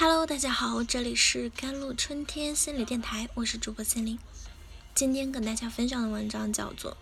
[0.00, 4.16] Hello，大家好，这里是甘露春天心理电台，我是主播心灵。
[4.94, 6.92] 今天跟大家分享的文章叫做《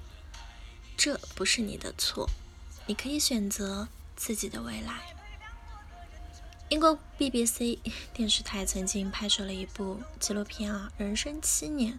[0.97, 2.27] 这不是你的错，
[2.87, 4.93] 你可以选择自己的未来》。
[6.71, 7.81] 英国 BBC
[8.15, 11.99] 电视台曾经拍摄了一部纪录片啊，人生七年，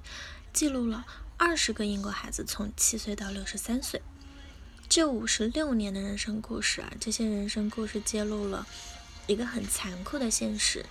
[0.52, 1.06] 记录了
[1.38, 4.02] 二十个英国孩子从七岁到六十三岁，
[4.90, 8.66] 这五十六年的人生故事啊，这些人生故事揭露了。
[9.28, 10.86] 一个很残酷的现实，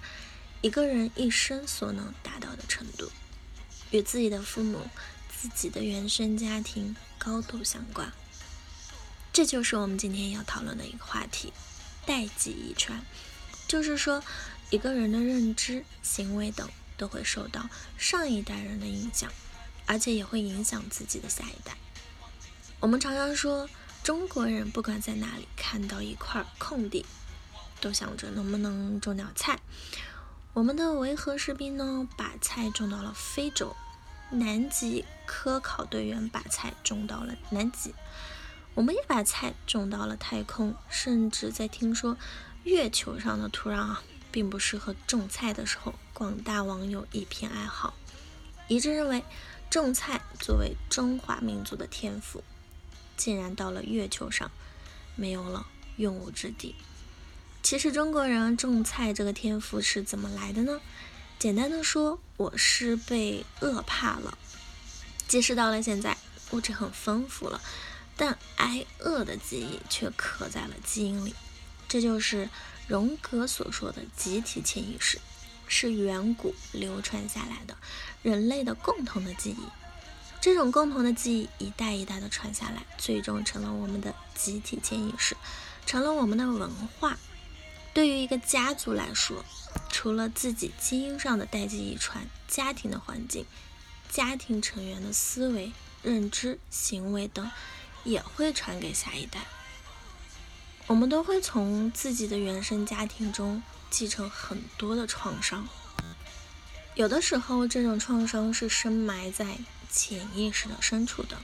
[0.61, 3.11] 一个人一生所能达到的程度，
[3.91, 4.89] 与自己的父母、
[5.35, 8.13] 自己的原生家庭高度相关。
[9.33, 11.53] 这就是我们今天要讨论的一个话题——
[12.07, 13.05] 代际遗传。
[13.67, 14.23] 就是说，
[14.71, 17.69] 一个人的认知、行为等都会受到
[17.99, 19.33] 上一代人的影响，
[19.87, 21.77] 而且也会影响自己的下一代。
[22.81, 23.69] 我们常常说，
[24.03, 27.05] 中国人不管在哪里看到一块空地。
[27.81, 29.61] 都想着能不能种点菜。
[30.53, 33.77] 我们的维和士兵呢，把菜种到了非洲；
[34.31, 37.95] 南极科考队员把菜种到了南极。
[38.75, 42.17] 我们也把菜种到了太空，甚至在听说
[42.65, 47.95] 月球上的土壤啊，并不适合种菜的时候，广大网友一片哀嚎，
[48.69, 49.25] 一致认为
[49.71, 52.43] 种菜作为中华民族的天赋，
[53.17, 54.51] 竟然到了月球上
[55.15, 55.67] 没有了
[55.97, 56.75] 用武之地。
[57.67, 60.81] 其实中国人种菜这个天赋是怎么来的呢？
[61.37, 64.39] 简单的说，我是被饿怕了。
[65.27, 66.17] 即使到了现在，
[66.53, 67.61] 物质很丰富了，
[68.17, 71.35] 但挨饿的记忆却刻在了基因里。
[71.89, 72.49] 这就是
[72.87, 75.19] 荣格所说的集体潜意识，
[75.67, 77.77] 是远古流传下来的
[78.23, 79.65] 人类的共同的记忆。
[80.41, 85.37] 这种共同的记忆一代一代的传下来，最终成了我们的集体潜意识，
[85.85, 87.19] 成了我们的文化。
[87.97, 89.43] 对于一个家族来说，
[89.89, 93.47] 除了自己基因上的代际遗传，家庭的环境、
[94.11, 95.73] 家庭成员的思维、
[96.03, 97.51] 认知、行为等，
[98.05, 99.47] 也会传给下一代。
[100.89, 105.67] 我们都会从自己的原生家庭中继承很多的创伤，
[106.97, 109.57] 有的时候这种创伤是深埋在
[109.91, 111.39] 潜意识的深处的。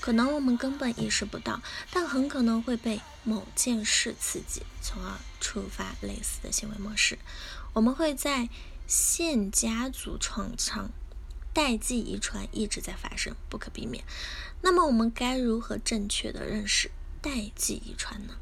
[0.00, 1.60] 可能我们根本意识不到，
[1.92, 7.18] 但很可能会被某件事刺激，从而触发类似的行为模式。
[7.74, 8.48] 我们会在
[8.86, 10.90] 现家族创伤、
[11.52, 14.02] 代际遗传一直在发生，不可避免。
[14.62, 16.90] 那么我们该如何正确的认识
[17.20, 18.34] 代际遗传呢？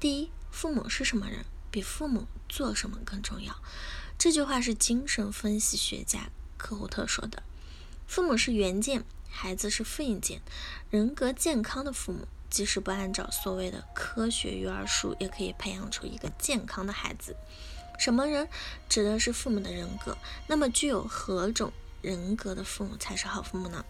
[0.00, 3.54] 第一，父母是什么人，比父母做什么更重要。
[4.18, 7.42] 这句话是精神分析学家科胡特说的。
[8.06, 9.04] 父母是原件。
[9.28, 10.40] 孩子是复印件，
[10.90, 17.36] 人格健康的父母，即使不按照所谓的科学育儿术，也可以培养出一个健康的孩子。
[17.98, 18.48] 什么人
[18.88, 20.16] 指的是父母的人格？
[20.46, 21.72] 那么具有何种
[22.02, 23.84] 人格的父母才是好父母呢？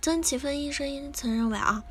[0.00, 1.82] 曾奇芬医生曾认为啊，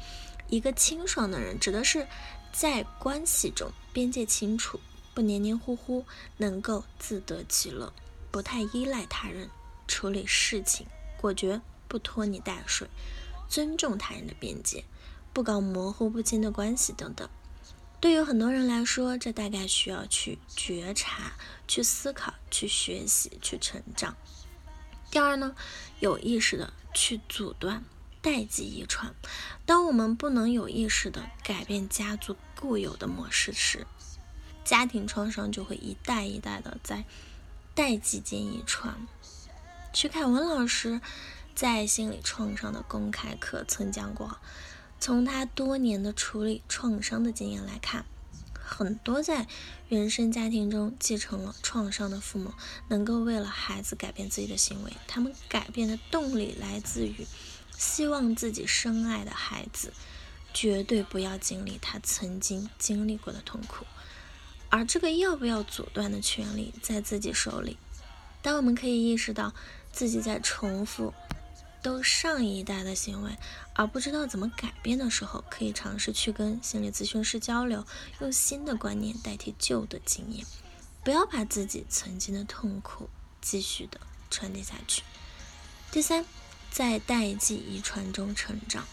[0.47, 2.07] 一个清爽的人，指的是
[2.53, 4.79] 在关系中边界清楚，
[5.13, 6.06] 不黏黏糊糊，
[6.38, 7.91] 能够自得其乐，
[8.31, 9.50] 不太依赖他人，
[9.88, 10.88] 处理事情
[11.19, 11.62] 果决。
[11.87, 12.87] 不拖泥带水，
[13.47, 14.83] 尊重他人的边界，
[15.33, 17.29] 不搞模糊不清的关系等等。
[17.99, 21.33] 对于很多人来说，这大概需要去觉察、
[21.67, 24.15] 去思考、去学习、去成长。
[25.09, 25.55] 第二呢，
[25.99, 27.83] 有意识的去阻断
[28.21, 29.15] 代际遗传。
[29.65, 33.87] 当我们不能有意识的改变家族固有的模式时，
[34.63, 37.03] 家庭创伤就会一代一代的在
[37.73, 39.07] 代际间遗传。
[39.93, 41.01] 徐凯文老师。
[41.57, 44.38] 在心理创伤的公开课曾讲过，
[45.00, 48.06] 从他多年的处理创伤的经验来看，
[48.53, 49.47] 很多在
[49.90, 52.53] 原生家庭中继承了创伤的父母，
[52.90, 57.25] 能够为了孩子改变自己的行为，他们改变的动力来自于
[57.75, 59.91] 希望自己深爱的孩子
[60.53, 63.84] 绝对不要经历他曾经经历过的痛苦，
[64.70, 67.78] 而这个要不要阻断的权利在自己手里。
[68.43, 69.55] 当我们可以意识到
[69.91, 71.16] 自己在重复。
[71.82, 73.38] 都上一代的行为，
[73.74, 77.85] 而不知道怎么改变的时候，可以尝试去跟心理咨询师交流，
[78.20, 80.46] 用新的观念代替旧的经验，
[81.03, 83.09] 不要把自己曾经的痛苦
[83.41, 85.03] 继续的传递下去。
[85.91, 86.26] 第三，
[86.72, 88.85] 在代际遗传中成长，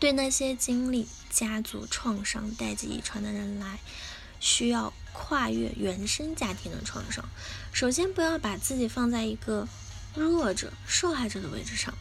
[0.00, 3.78] 对那些经历家族创伤、代际遗传的人来，
[4.40, 7.24] 需要跨越原生家庭的创伤。
[7.72, 9.68] 首先，不要把自己放在一个。
[10.24, 11.94] 弱者、受害者的位置上，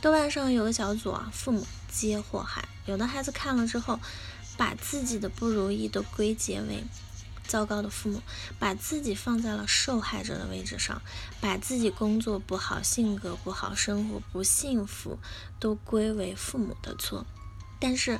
[0.00, 2.68] 豆瓣上有个小组啊，父母皆祸害。
[2.86, 3.98] 有的孩子看了之后，
[4.56, 6.84] 把自己的不如意都归结为
[7.46, 8.22] 糟糕的父母，
[8.58, 11.00] 把自己放在了受害者的位置上，
[11.40, 15.18] 把自己工作不好、性格不好、生活不幸福
[15.58, 17.26] 都归为父母的错。
[17.78, 18.18] 但是，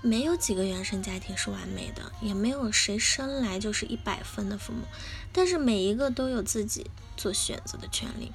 [0.00, 4.82] 没有几个原生家庭是完美的，也没有谁生来就是一百分的父母。
[5.32, 8.32] 但是每一个都有自己做选择的权利。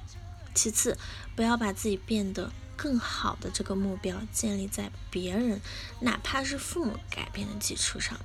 [0.54, 0.96] 其次，
[1.34, 5.60] 不要把自己变得更好的这个目标建立在别人，
[6.00, 8.18] 哪怕是父母改变的基础上。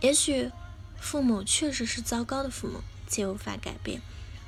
[0.00, 0.50] 也许
[1.00, 4.00] 父母确实是糟糕的父母，且无法改变。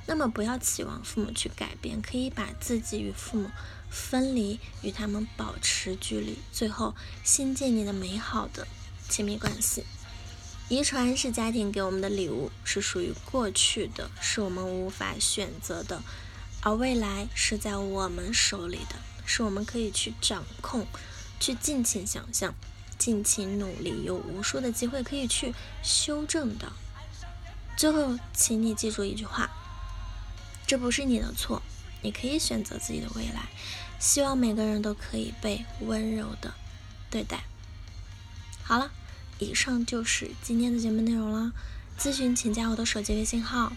[0.06, 3.50] 那么不要期望父母去改变，可以把自己与父母
[3.90, 8.66] 分离，与他们保持距离，最后新建立的美好的
[9.08, 9.84] 亲密关系。
[10.68, 16.02] 遗传是家庭给我们的礼物，是属于过去的，是我们无法选择的。
[16.62, 20.86] 而未来是在我们手里的，是我们可以去掌控、
[21.38, 22.54] 去尽情想象、
[22.98, 26.72] 尽情努力，有无数的机会可以去修正的。
[27.76, 29.48] 最后，请你记住一句话：
[30.66, 31.62] 这不是你的错，
[32.02, 33.48] 你可以选择自己的未来。
[33.98, 36.52] 希望每个人都可以被温柔的
[37.10, 37.44] 对待。
[38.62, 38.90] 好了，
[39.38, 41.52] 以上就是今天的节目内容了。
[41.98, 43.72] 咨询请加我的手机微信号：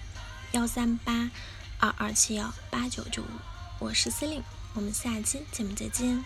[0.51, 1.31] 幺三八。
[1.83, 3.25] 二二七幺八九九五，
[3.77, 4.41] 我是司令，
[4.73, 6.23] 我们下期节目再见。